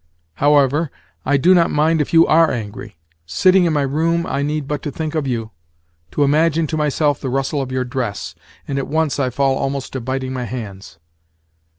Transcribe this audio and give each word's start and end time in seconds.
However, 0.41 0.89
I 1.27 1.37
do 1.37 1.53
not 1.53 1.69
mind 1.69 2.01
if 2.01 2.11
you 2.11 2.25
are 2.25 2.49
angry. 2.49 2.97
Sitting 3.27 3.65
in 3.65 3.73
my 3.73 3.83
room, 3.83 4.25
I 4.25 4.41
need 4.41 4.67
but 4.67 4.81
to 4.81 4.89
think 4.91 5.13
of 5.13 5.27
you, 5.27 5.51
to 6.09 6.23
imagine 6.23 6.65
to 6.65 6.75
myself 6.75 7.21
the 7.21 7.29
rustle 7.29 7.61
of 7.61 7.71
your 7.71 7.85
dress, 7.85 8.33
and 8.67 8.79
at 8.79 8.87
once 8.87 9.19
I 9.19 9.29
fall 9.29 9.55
almost 9.55 9.93
to 9.93 10.01
biting 10.01 10.33
my 10.33 10.45
hands. 10.45 10.97